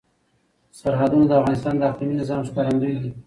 [0.79, 3.09] سرحدونه د افغانستان د اقلیمي نظام ښکارندوی ده.